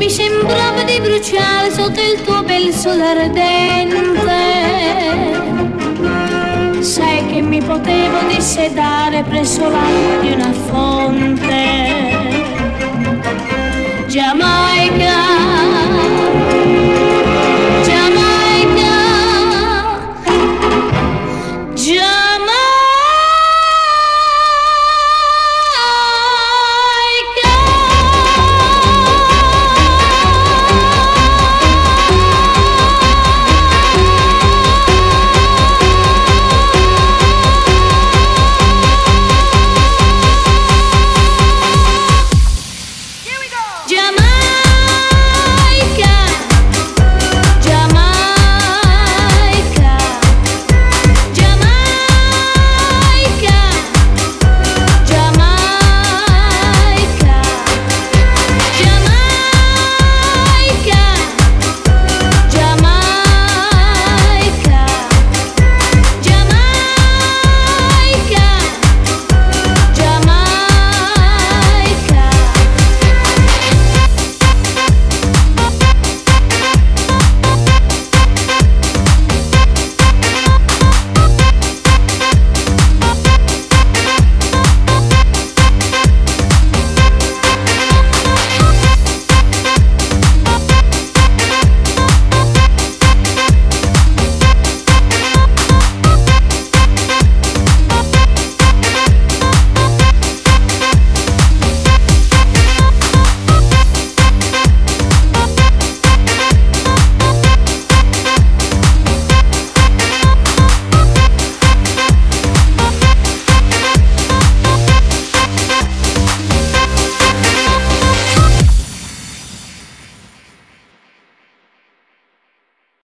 [0.00, 3.98] mi sembrava di bruciare sotto il tuo bel sole ardente.
[6.80, 11.89] Sai che mi potevo dissedare presso l'acqua di una fonte.